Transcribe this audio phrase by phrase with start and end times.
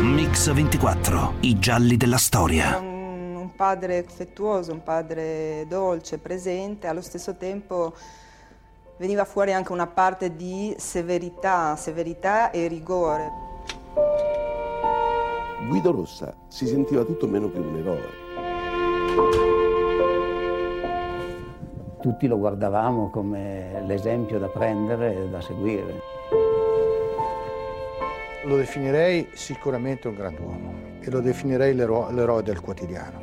[0.00, 2.78] Mix 24, i gialli della storia.
[2.78, 7.94] Un, un padre affettuoso, un padre dolce, presente, allo stesso tempo
[8.98, 13.30] veniva fuori anche una parte di severità, severità e rigore.
[15.68, 19.53] Guido Rossa si sentiva tutto meno che un eroe.
[22.04, 26.02] Tutti lo guardavamo come l'esempio da prendere e da seguire.
[28.44, 33.22] Lo definirei sicuramente un grand'uomo e lo definirei l'ero- l'eroe del quotidiano.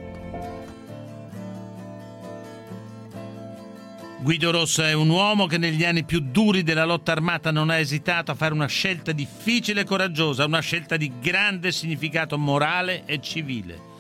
[4.22, 7.78] Guido Rossa è un uomo che negli anni più duri della lotta armata non ha
[7.78, 13.22] esitato a fare una scelta difficile e coraggiosa, una scelta di grande significato morale e
[13.22, 13.91] civile.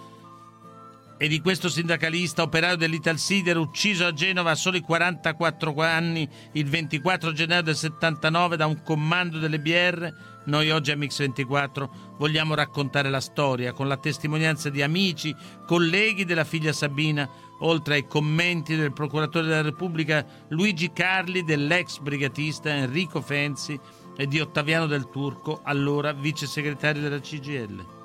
[1.22, 7.32] E di questo sindacalista operaio dell'Italsider ucciso a Genova a soli 44 anni il 24
[7.32, 10.12] gennaio del 79 da un comando delle BR,
[10.46, 15.32] noi oggi a Mix24 vogliamo raccontare la storia con la testimonianza di amici,
[15.68, 22.72] colleghi della figlia Sabina, oltre ai commenti del procuratore della Repubblica Luigi Carli, dell'ex brigatista
[22.72, 23.80] Enrico Fenzi
[24.18, 28.01] e di Ottaviano del Turco, allora vice segretario della CGL.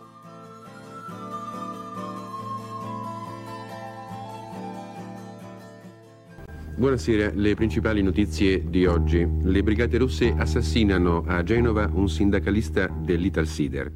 [6.78, 9.26] Buonasera, le principali notizie di oggi.
[9.44, 13.90] Le Brigate Rosse assassinano a Genova un sindacalista dell'Italsider.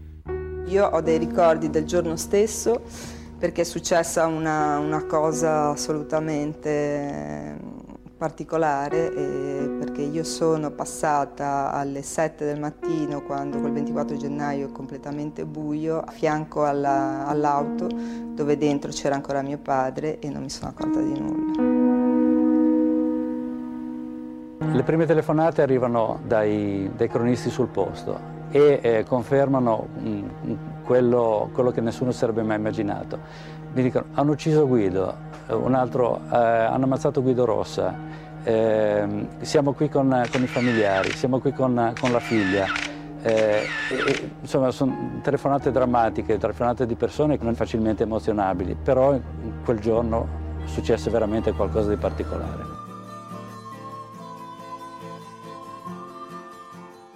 [0.64, 2.80] Io ho dei ricordi del giorno stesso
[3.38, 7.54] perché è successa una, una cosa assolutamente
[8.16, 14.72] particolare eh, perché io sono passata alle 7 del mattino quando quel 24 gennaio è
[14.72, 17.88] completamente buio a fianco alla, all'auto
[18.34, 21.69] dove dentro c'era ancora mio padre e non mi sono accorta di nulla.
[24.62, 30.28] Le prime telefonate arrivano dai, dai cronisti sul posto e eh, confermano mm,
[30.84, 33.18] quello, quello, che nessuno sarebbe mai immaginato.
[33.72, 35.16] Mi dicono hanno ucciso Guido,
[35.48, 37.94] un altro eh, hanno ammazzato Guido Rossa,
[38.44, 42.66] eh, siamo qui con, con, i familiari, siamo qui con, con la figlia.
[43.22, 43.62] Eh,
[44.06, 49.18] e, insomma sono telefonate drammatiche, telefonate di persone non facilmente emozionabili, però
[49.64, 50.28] quel giorno
[50.64, 52.69] successe veramente qualcosa di particolare.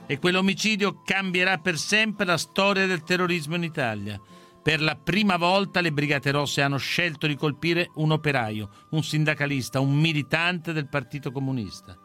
[0.06, 4.20] E quell'omicidio cambierà per sempre la storia del terrorismo in Italia.
[4.62, 9.80] Per la prima volta le Brigate Rosse hanno scelto di colpire un operaio, un sindacalista,
[9.80, 11.96] un militante del Partito Comunista.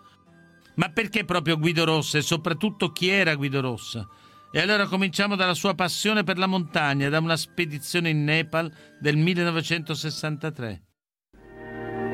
[0.75, 4.07] Ma perché proprio Guido Rossa e soprattutto chi era Guido Rossa?
[4.51, 9.17] E allora cominciamo dalla sua passione per la montagna, da una spedizione in Nepal del
[9.17, 10.88] 1963.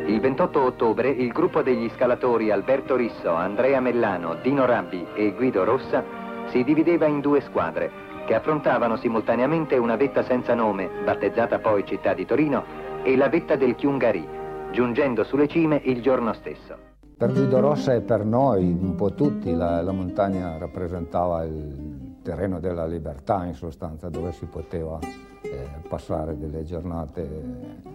[0.07, 5.63] Il 28 ottobre il gruppo degli scalatori Alberto Risso, Andrea Mellano, Dino Rabbi e Guido
[5.63, 6.03] Rossa
[6.49, 7.89] si divideva in due squadre
[8.27, 12.63] che affrontavano simultaneamente una vetta senza nome, battezzata poi città di Torino,
[13.03, 14.27] e la vetta del Chiungari,
[14.71, 16.77] giungendo sulle cime il giorno stesso.
[17.17, 22.59] Per Guido Rossa e per noi, un po' tutti, la, la montagna rappresentava il terreno
[22.59, 27.94] della libertà in sostanza, dove si poteva eh, passare delle giornate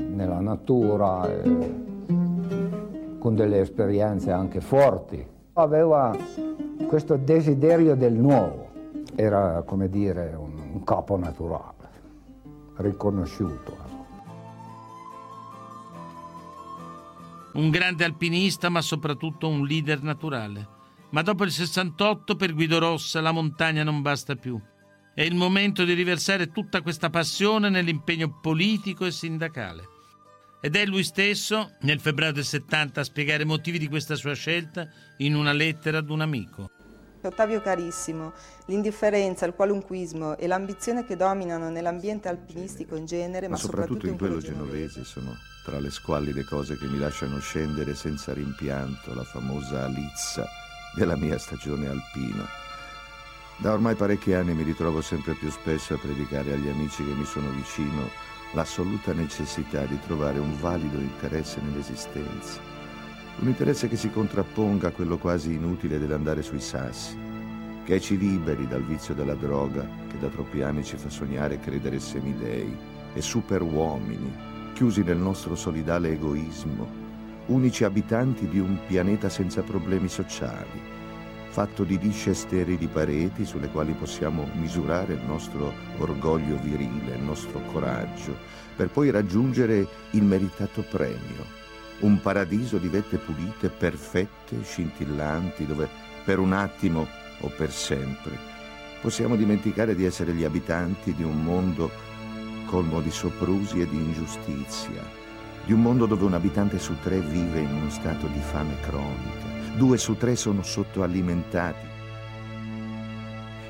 [0.00, 1.28] nella natura,
[3.18, 5.24] con delle esperienze anche forti.
[5.54, 6.16] Aveva
[6.86, 8.68] questo desiderio del nuovo,
[9.14, 11.88] era come dire un capo naturale,
[12.76, 13.88] riconosciuto.
[17.52, 20.78] Un grande alpinista, ma soprattutto un leader naturale.
[21.10, 24.58] Ma dopo il 68 per Guido Rossa la montagna non basta più.
[25.12, 29.89] È il momento di riversare tutta questa passione nell'impegno politico e sindacale.
[30.62, 34.34] Ed è lui stesso, nel febbraio del 70, a spiegare i motivi di questa sua
[34.34, 34.86] scelta
[35.18, 36.70] in una lettera ad un amico.
[37.22, 38.34] Ottavio carissimo,
[38.66, 44.06] l'indifferenza, il qualunquismo e l'ambizione che dominano nell'ambiente alpinistico in genere, ma, ma soprattutto, soprattutto,
[44.06, 45.34] in quello genovese, sono
[45.64, 50.46] tra le squallide cose che mi lasciano scendere senza rimpianto la famosa alizza
[50.94, 52.46] della mia stagione alpina.
[53.56, 57.24] Da ormai parecchi anni mi ritrovo sempre più spesso a predicare agli amici che mi
[57.24, 62.60] sono vicino l'assoluta necessità di trovare un valido interesse nell'esistenza,
[63.38, 67.16] un interesse che si contrapponga a quello quasi inutile dell'andare sui sassi,
[67.84, 71.60] che ci liberi dal vizio della droga che da troppi anni ci fa sognare e
[71.60, 72.76] credere semidei
[73.14, 74.32] e superuomini,
[74.74, 76.86] chiusi nel nostro solidale egoismo,
[77.46, 80.98] unici abitanti di un pianeta senza problemi sociali,
[81.50, 87.60] fatto di lisce sterili pareti sulle quali possiamo misurare il nostro orgoglio virile, il nostro
[87.72, 88.36] coraggio,
[88.76, 91.44] per poi raggiungere il meritato premio,
[92.00, 95.88] un paradiso di vette pulite, perfette, scintillanti, dove
[96.24, 97.08] per un attimo
[97.40, 98.38] o per sempre,
[99.02, 101.90] possiamo dimenticare di essere gli abitanti di un mondo
[102.66, 105.02] colmo di soprusi e di ingiustizia,
[105.64, 109.49] di un mondo dove un abitante su tre vive in uno stato di fame cronica,
[109.80, 111.86] due su tre sono sottoalimentati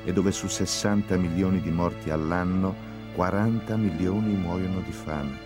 [0.03, 2.75] e dove su 60 milioni di morti all'anno
[3.13, 5.37] 40 milioni muoiono di fame.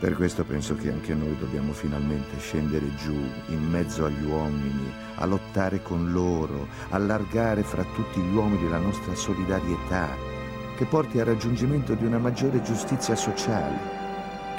[0.00, 3.16] Per questo penso che anche noi dobbiamo finalmente scendere giù,
[3.48, 9.14] in mezzo agli uomini, a lottare con loro, allargare fra tutti gli uomini la nostra
[9.14, 10.08] solidarietà,
[10.76, 13.99] che porti al raggiungimento di una maggiore giustizia sociale,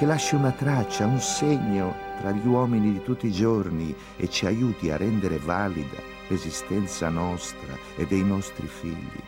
[0.02, 4.48] che lasci una traccia, un segno tra gli uomini di tutti i giorni e ci
[4.48, 9.22] aiuti a rendere valida l'esistenza nostra e dei nostri figli.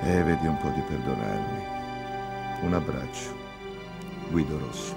[0.00, 1.62] E eh, vedi un po' di perdonarmi.
[2.62, 3.36] Un abbraccio.
[4.30, 4.96] Guido Rosso.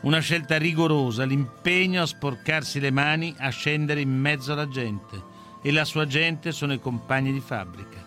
[0.00, 5.29] Una scelta rigorosa, l'impegno a sporcarsi le mani, a scendere in mezzo alla gente.
[5.62, 7.98] E la sua gente sono i compagni di fabbrica.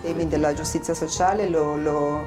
[0.00, 2.26] I temi della giustizia sociale lo, lo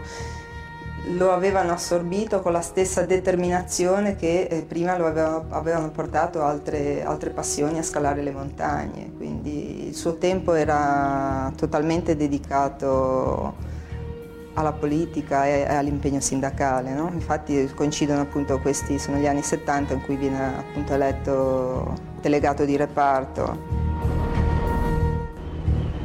[1.16, 7.04] lo avevano assorbito con la stessa determinazione che eh, prima lo aveva, avevano portato altre,
[7.04, 13.56] altre passioni a scalare le montagne, quindi il suo tempo era totalmente dedicato
[14.58, 16.94] alla politica e all'impegno sindacale.
[16.94, 17.10] No?
[17.14, 22.76] Infatti coincidono appunto questi, sono gli anni 70 in cui viene appunto eletto delegato di
[22.76, 23.44] reparto.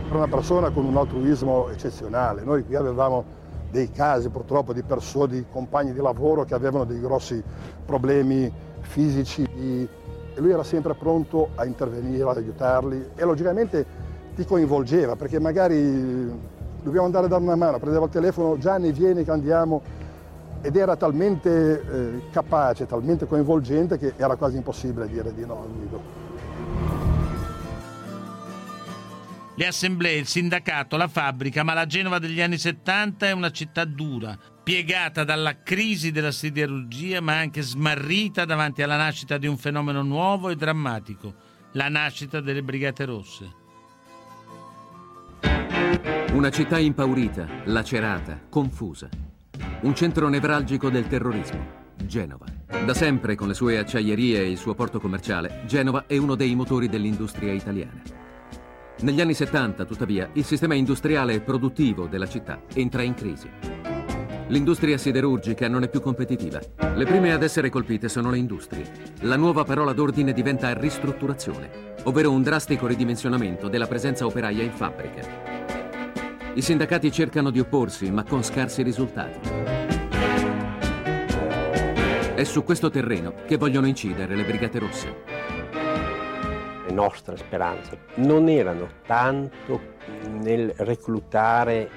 [0.06, 2.43] Era una persona con un altruismo eccezionale.
[2.44, 3.40] Noi qui avevamo
[3.70, 7.43] dei casi purtroppo di persone, di compagni di lavoro che avevano dei grossi
[7.87, 9.88] problemi fisici e
[10.34, 16.31] lui era sempre pronto a intervenire, ad aiutarli e logicamente ti coinvolgeva perché magari
[16.82, 19.82] dobbiamo andare a dare una mano, prendeva il telefono, Gianni vieni che andiamo
[20.61, 25.67] ed era talmente eh, capace, talmente coinvolgente che era quasi impossibile dire di no a
[25.67, 26.20] Guido.
[29.55, 33.85] Le assemblee, il sindacato, la fabbrica, ma la Genova degli anni 70 è una città
[33.85, 40.02] dura, piegata dalla crisi della siderurgia, ma anche smarrita davanti alla nascita di un fenomeno
[40.02, 41.35] nuovo e drammatico,
[41.73, 43.62] la nascita delle Brigate Rosse.
[46.32, 49.08] Una città impaurita, lacerata, confusa.
[49.82, 51.81] Un centro nevralgico del terrorismo.
[52.04, 52.46] Genova.
[52.84, 56.54] Da sempre, con le sue acciaierie e il suo porto commerciale, Genova è uno dei
[56.54, 58.02] motori dell'industria italiana.
[59.00, 63.49] Negli anni 70, tuttavia, il sistema industriale e produttivo della città entra in crisi.
[64.49, 66.60] L'industria siderurgica non è più competitiva.
[66.94, 68.90] Le prime ad essere colpite sono le industrie.
[69.20, 75.51] La nuova parola d'ordine diventa ristrutturazione, ovvero un drastico ridimensionamento della presenza operaia in fabbrica.
[76.54, 79.49] I sindacati cercano di opporsi, ma con scarsi risultati.
[82.34, 85.32] È su questo terreno che vogliono incidere le Brigate Rosse
[86.93, 89.81] nostre speranze non erano tanto
[90.28, 91.88] nel reclutare,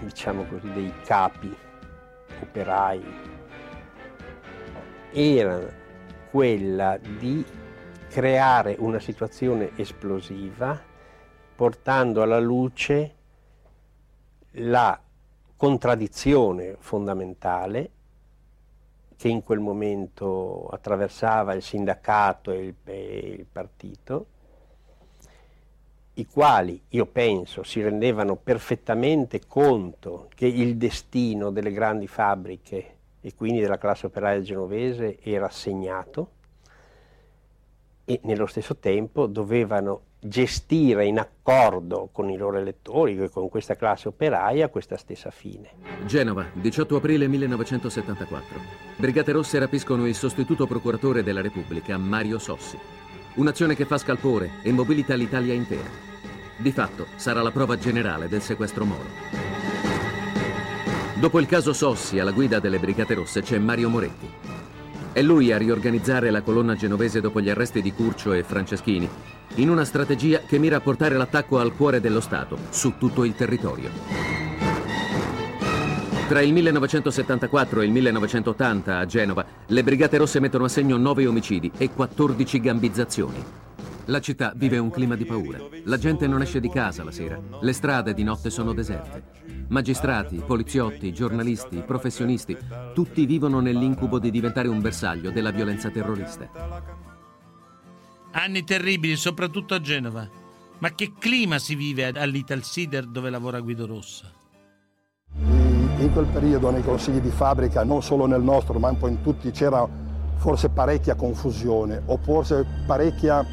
[0.00, 1.54] diciamo così, dei capi
[2.42, 3.04] operai,
[5.12, 5.58] era
[6.30, 7.44] quella di
[8.08, 10.80] creare una situazione esplosiva
[11.54, 13.14] portando alla luce
[14.52, 15.00] la
[15.56, 17.90] contraddizione fondamentale
[19.16, 24.26] che in quel momento attraversava il sindacato e il, e il partito,
[26.14, 33.34] i quali, io penso, si rendevano perfettamente conto che il destino delle grandi fabbriche e
[33.34, 36.30] quindi della classe operaia genovese era segnato
[38.04, 43.76] e nello stesso tempo dovevano gestire in accordo con i loro elettori e con questa
[43.76, 45.70] classe operaia questa stessa fine.
[46.06, 48.60] Genova, 18 aprile 1974.
[48.96, 52.78] Brigate Rosse rapiscono il sostituto procuratore della Repubblica, Mario Sossi.
[53.34, 55.88] Un'azione che fa scalpore e mobilita l'Italia intera.
[56.56, 59.06] Di fatto sarà la prova generale del sequestro Moro.
[61.20, 64.28] Dopo il caso Sossi alla guida delle Brigate Rosse c'è Mario Moretti.
[65.12, 69.08] È lui a riorganizzare la colonna genovese dopo gli arresti di Curcio e Franceschini
[69.58, 73.34] in una strategia che mira a portare l'attacco al cuore dello Stato, su tutto il
[73.34, 73.90] territorio.
[76.28, 81.26] Tra il 1974 e il 1980 a Genova, le Brigate Rosse mettono a segno 9
[81.26, 83.44] omicidi e 14 gambizzazioni.
[84.04, 85.58] La città vive un clima di paura.
[85.84, 87.38] La gente non esce di casa la sera.
[87.60, 89.22] Le strade di notte sono deserte.
[89.68, 92.56] Magistrati, poliziotti, giornalisti, professionisti,
[92.94, 97.07] tutti vivono nell'incubo di diventare un bersaglio della violenza terrorista.
[98.40, 100.24] Anni terribili, soprattutto a Genova.
[100.78, 104.30] Ma che clima si vive all'Italsider dove lavora Guido Rossa?
[105.34, 109.22] In quel periodo nei consigli di fabbrica, non solo nel nostro, ma un po' in
[109.22, 109.84] tutti, c'era
[110.36, 113.44] forse parecchia confusione o forse parecchia,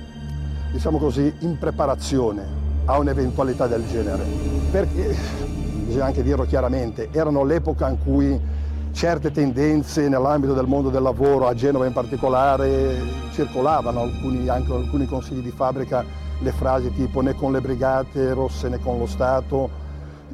[0.72, 2.46] diciamo così, impreparazione
[2.86, 4.24] a un'eventualità del genere.
[4.70, 5.18] Perché,
[5.84, 8.39] bisogna anche dirlo chiaramente, erano l'epoca in cui
[8.96, 12.96] certe tendenze nell'ambito del mondo del lavoro, a Genova in particolare,
[13.32, 16.06] circolavano alcuni, anche alcuni consigli di fabbrica
[16.40, 19.70] le frasi tipo né con le brigate rosse né con lo Stato,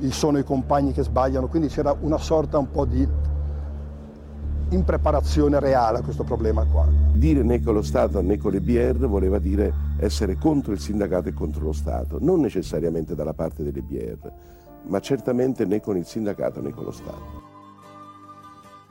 [0.10, 3.06] sono i compagni che sbagliano, quindi c'era una sorta un po' di
[4.70, 6.86] impreparazione reale a questo problema qua.
[7.14, 11.30] Dire né con lo Stato né con le BR voleva dire essere contro il sindacato
[11.30, 14.32] e contro lo Stato, non necessariamente dalla parte delle BR,
[14.84, 17.41] ma certamente né con il sindacato né con lo Stato.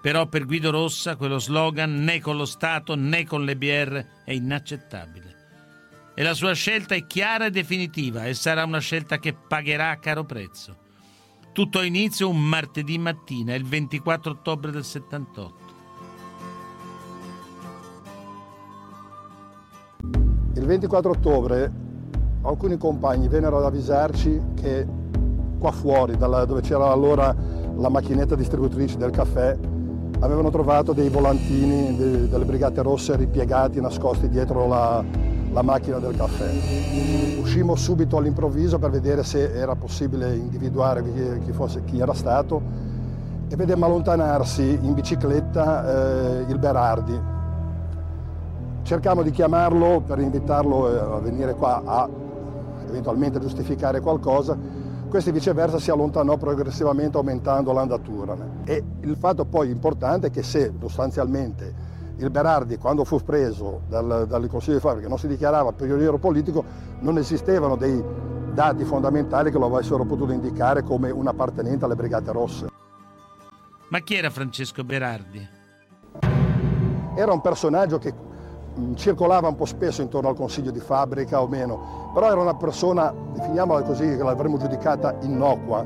[0.00, 4.32] Però per Guido Rossa quello slogan né con lo Stato né con le BR è
[4.32, 5.36] inaccettabile.
[6.14, 9.98] E la sua scelta è chiara e definitiva e sarà una scelta che pagherà a
[9.98, 10.76] caro prezzo.
[11.52, 15.68] Tutto ha inizio un martedì mattina, il 24 ottobre del 78.
[20.54, 21.72] Il 24 ottobre
[22.42, 24.86] alcuni compagni vennero ad avvisarci che
[25.58, 27.34] qua fuori, dove c'era allora
[27.76, 29.56] la macchinetta distributrice del caffè,
[30.20, 35.02] avevano trovato dei volantini delle Brigate Rosse ripiegati, nascosti dietro la,
[35.52, 36.50] la macchina del caffè.
[37.40, 42.60] Uscimmo subito all'improvviso per vedere se era possibile individuare chi, chi, fosse, chi era stato
[43.48, 47.18] e vedemmo allontanarsi in bicicletta eh, il Berardi.
[48.82, 52.08] Cercammo di chiamarlo per invitarlo eh, a venire qua a
[52.88, 54.56] eventualmente giustificare qualcosa.
[55.10, 58.36] Questi viceversa si allontanò progressivamente aumentando l'andatura.
[58.64, 61.74] E il fatto poi importante è che se sostanzialmente
[62.18, 66.64] il Berardi quando fu preso dal, dal Consiglio di Fabbrica non si dichiarava prigioniero politico,
[67.00, 68.00] non esistevano dei
[68.52, 72.66] dati fondamentali che lo avessero potuto indicare come un appartenente alle Brigate Rosse.
[73.88, 75.48] Ma chi era Francesco Berardi?
[77.16, 78.14] Era un personaggio che
[78.94, 83.12] circolava un po' spesso intorno al consiglio di fabbrica o meno, però era una persona,
[83.32, 85.84] definiamola così, che l'avremmo giudicata innocua.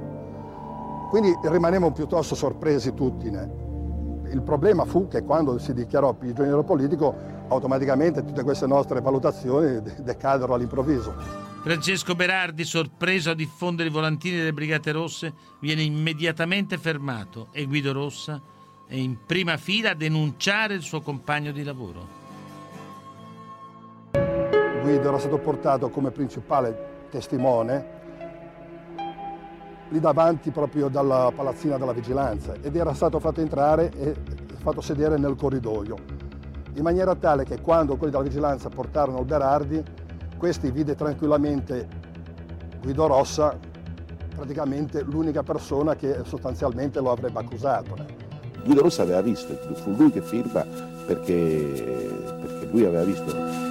[1.11, 3.27] Quindi rimanemmo piuttosto sorpresi tutti.
[3.27, 7.15] Il problema fu che quando si dichiarò prigioniero politico,
[7.49, 11.15] automaticamente tutte queste nostre valutazioni decadero all'improvviso.
[11.63, 17.93] Francesco Berardi, sorpreso a diffondere i volantini delle Brigate Rosse, viene immediatamente fermato e Guido
[17.93, 18.41] Rossa
[18.87, 22.23] è in prima fila a denunciare il suo compagno di lavoro.
[24.85, 27.87] Guido era stato portato come principale testimone
[29.89, 34.15] lì davanti proprio dalla palazzina della vigilanza ed era stato fatto entrare e
[34.59, 35.97] fatto sedere nel corridoio,
[36.75, 39.83] in maniera tale che quando quelli della vigilanza portarono il Berardi,
[40.37, 41.89] questi vide tranquillamente
[42.83, 43.59] Guido Rossa,
[44.37, 47.97] praticamente l'unica persona che sostanzialmente lo avrebbe accusato.
[48.63, 50.63] Guido Rossa aveva visto, fu lui che firma
[51.07, 52.13] perché,
[52.43, 53.64] perché lui aveva visto.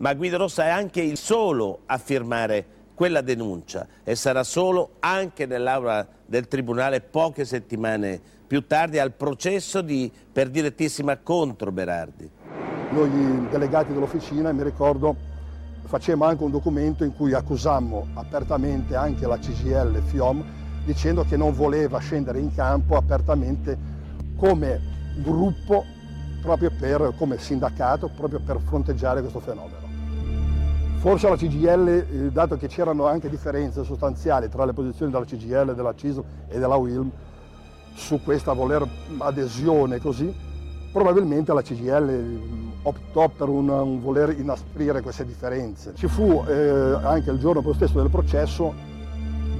[0.00, 5.44] Ma Guido Rossa è anche il solo a firmare quella denuncia e sarà solo anche
[5.44, 12.30] nell'aula del Tribunale poche settimane più tardi al processo di, per direttissima contro Berardi.
[12.92, 15.14] Noi delegati dell'officina, mi ricordo,
[15.84, 20.44] facemmo anche un documento in cui accusammo apertamente anche la CGL FIOM
[20.86, 23.76] dicendo che non voleva scendere in campo apertamente
[24.34, 24.80] come
[25.16, 25.84] gruppo,
[26.40, 29.79] proprio per, come sindacato, proprio per fronteggiare questo fenomeno.
[31.00, 35.74] Forse la CGL, eh, dato che c'erano anche differenze sostanziali tra le posizioni della CGL,
[35.74, 37.10] della CISO e della WILM
[37.94, 40.30] su questa voler adesione così,
[40.92, 45.94] probabilmente la CGL mm, optò per un, un voler inasprire queste differenze.
[45.94, 48.74] Ci fu eh, anche il giorno stesso del processo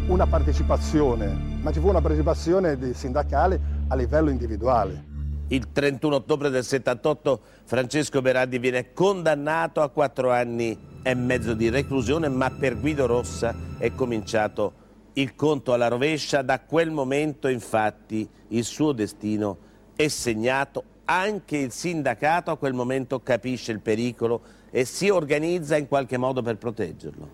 [0.09, 5.10] una partecipazione, ma ci fu una partecipazione sindacale a livello individuale.
[5.53, 11.69] Il 31 ottobre del 78 Francesco Berardi viene condannato a quattro anni e mezzo di
[11.69, 14.73] reclusione, ma per Guido Rossa è cominciato
[15.15, 16.43] il conto alla rovescia.
[16.43, 19.59] Da quel momento infatti il suo destino
[19.97, 20.85] è segnato.
[21.07, 26.43] Anche il sindacato a quel momento capisce il pericolo e si organizza in qualche modo
[26.43, 27.29] per proteggerlo.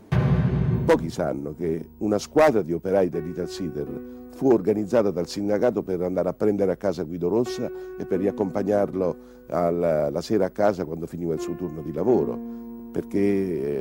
[0.87, 6.35] Pochi sanno che una squadra di operai dell'Italsider fu organizzata dal sindacato per andare a
[6.35, 9.16] prendere a casa Guido Rossa e per riaccompagnarlo
[9.49, 12.57] alla, la sera a casa quando finiva il suo turno di lavoro
[12.93, 13.19] perché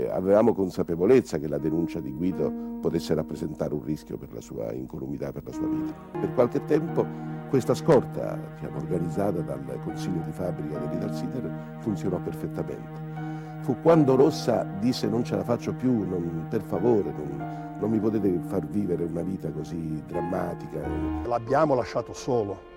[0.04, 4.74] eh, avevamo consapevolezza che la denuncia di Guido potesse rappresentare un rischio per la sua
[4.74, 5.94] incolumità, per la sua vita.
[6.20, 7.06] Per qualche tempo
[7.50, 13.62] questa scorta, diciamo, organizzata dal Consiglio di Fabbrica dell'Italsider, funzionò perfettamente.
[13.62, 18.00] fu quando Rossa disse non ce la faccio più, non, per favore, non, non mi
[18.00, 20.82] potete far vivere una vita così drammatica.
[21.26, 22.74] L'abbiamo lasciato solo.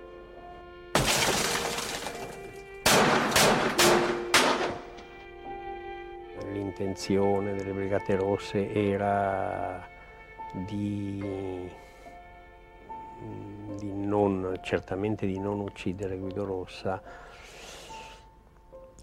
[6.51, 9.87] L'intenzione delle Brigate Rosse era
[10.65, 11.69] di,
[13.77, 17.01] di non, certamente di non uccidere Guido Rossa,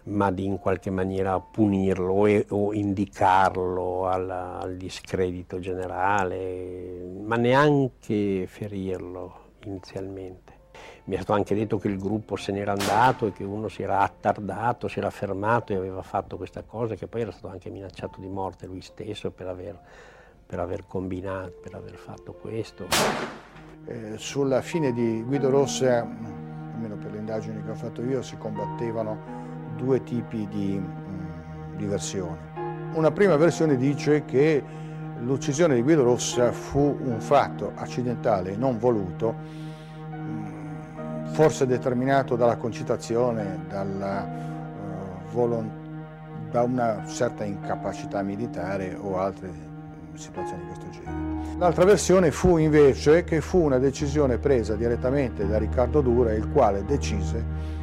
[0.06, 8.46] ma di in qualche maniera punirlo e, o indicarlo al, al discredito generale, ma neanche
[8.46, 10.54] ferirlo inizialmente.
[11.04, 13.82] Mi è stato anche detto che il gruppo se n'era andato e che uno si
[13.82, 17.70] era attardato, si era fermato e aveva fatto questa cosa, che poi era stato anche
[17.70, 19.78] minacciato di morte lui stesso per aver,
[20.44, 22.86] per aver combinato, per aver fatto questo.
[23.86, 28.36] Eh, sulla fine di Guido Rossa, almeno per le indagini che ho fatto io, si
[28.36, 29.45] combattevano
[29.76, 32.36] due tipi di, mm, di versioni.
[32.94, 34.62] Una prima versione dice che
[35.20, 39.34] l'uccisione di Guido Rossa fu un fatto accidentale non voluto,
[40.14, 44.28] mm, forse determinato dalla concitazione, dalla,
[45.32, 45.70] uh,
[46.50, 51.26] da una certa incapacità militare o altre mm, situazioni di questo genere.
[51.58, 56.84] L'altra versione fu invece che fu una decisione presa direttamente da Riccardo Dura, il quale
[56.84, 57.75] decise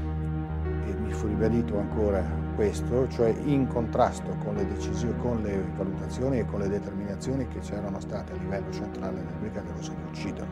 [1.24, 2.22] fu ribadito ancora
[2.56, 7.60] questo, cioè in contrasto con le, decisioni, con le valutazioni e con le determinazioni che
[7.60, 10.48] c'erano state a livello centrale del Brigate Rossa di uccidere.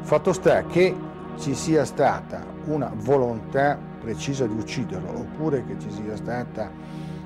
[0.00, 0.96] Fatto sta che
[1.36, 6.70] ci sia stata una volontà precisa di ucciderlo oppure che ci sia stata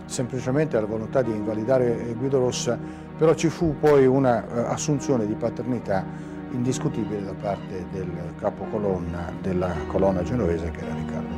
[0.04, 2.78] semplicemente la volontà di invalidare Guido Rossa,
[3.16, 6.04] però ci fu poi un'assunzione uh, di paternità
[6.50, 11.35] indiscutibile da parte del capocolonna della colonna genovese che era Riccardo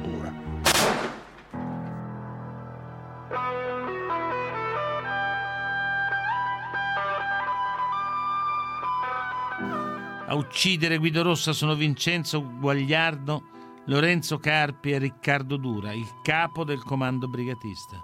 [10.39, 13.43] uccidere Guido Rossa sono Vincenzo Guagliardo,
[13.87, 18.03] Lorenzo Carpi e Riccardo Dura, il capo del comando brigatista.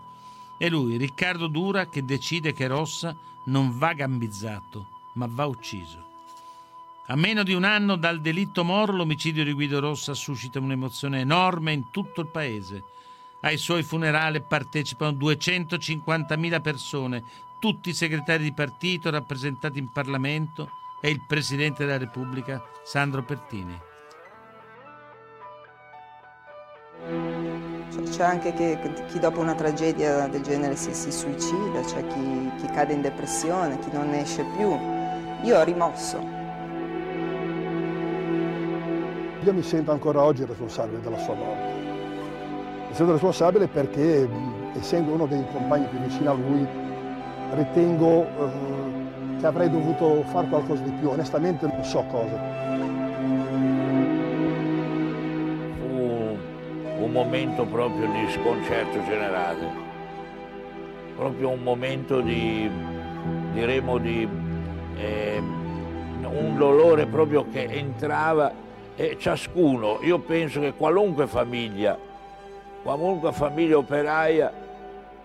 [0.58, 3.16] È lui, Riccardo Dura, che decide che Rossa
[3.46, 6.02] non va gambizzato, ma va ucciso.
[7.06, 11.72] A meno di un anno dal delitto Moro, l'omicidio di Guido Rossa suscita un'emozione enorme
[11.72, 12.84] in tutto il paese.
[13.42, 17.24] Ai suoi funerali partecipano 250.000 persone,
[17.60, 23.78] tutti segretari di partito rappresentati in Parlamento è il Presidente della Repubblica Sandro Pertini.
[28.08, 32.66] C'è anche che, chi dopo una tragedia del genere si, si suicida, c'è chi, chi
[32.68, 34.74] cade in depressione, chi non ne esce più.
[35.42, 36.16] Io ho rimosso.
[39.42, 41.72] Io mi sento ancora oggi responsabile della sua morte.
[42.88, 44.26] Mi sento responsabile perché,
[44.72, 46.66] essendo uno dei compagni più vicini a lui,
[47.52, 49.03] ritengo eh,
[49.38, 52.62] che avrei dovuto fare qualcosa di più, onestamente non so cosa.
[55.78, 56.36] Fu
[57.02, 59.66] un momento proprio di sconcerto generale,
[61.16, 62.70] proprio un momento di,
[63.52, 64.28] diremo, di
[64.96, 68.62] eh, un dolore proprio che entrava
[68.96, 71.98] e ciascuno, io penso che qualunque famiglia,
[72.82, 74.52] qualunque famiglia operaia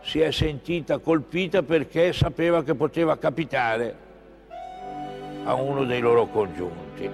[0.01, 4.07] si è sentita colpita perché sapeva che poteva capitare
[5.43, 7.09] a uno dei loro congiunti.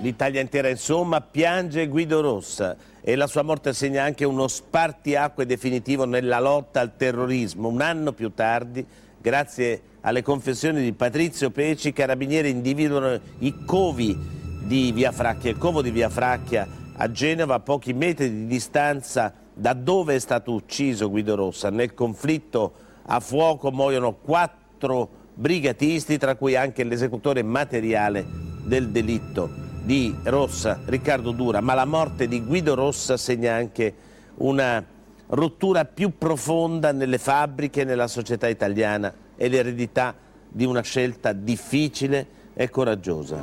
[0.00, 6.04] L'Italia intera insomma piange Guido Rossa e la sua morte segna anche uno spartiacque definitivo
[6.04, 7.68] nella lotta al terrorismo.
[7.68, 8.84] Un anno più tardi,
[9.20, 14.16] grazie alle confessioni di Patrizio Peci, i carabinieri individuano i covi
[14.64, 15.50] di Via Fracchia.
[15.50, 20.18] Il covo di Via Fracchia a Genova, a pochi metri di distanza da dove è
[20.18, 21.70] stato ucciso Guido Rossa.
[21.70, 22.72] Nel conflitto
[23.04, 28.24] a fuoco muoiono quattro brigatisti, tra cui anche l'esecutore materiale
[28.64, 29.48] del delitto
[29.82, 33.94] di Rossa, Riccardo Dura, ma la morte di Guido Rossa segna anche
[34.36, 34.84] una
[35.28, 40.14] rottura più profonda nelle fabbriche, nella società italiana e l'eredità
[40.48, 43.42] di una scelta difficile e coraggiosa.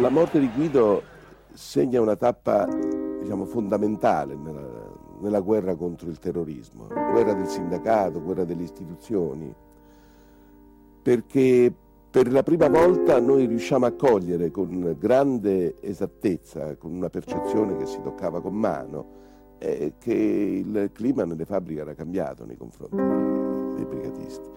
[0.00, 1.02] La morte di Guido
[1.52, 2.66] segna una tappa
[3.26, 4.88] diciamo, fondamentale nella,
[5.20, 9.52] nella guerra contro il terrorismo, guerra del sindacato, guerra delle istituzioni,
[11.02, 11.74] perché
[12.08, 17.86] per la prima volta noi riusciamo a cogliere con grande esattezza, con una percezione che
[17.86, 19.14] si toccava con mano,
[19.58, 22.96] eh, che il clima nelle fabbriche era cambiato nei confronti
[23.74, 24.48] dei brigatisti.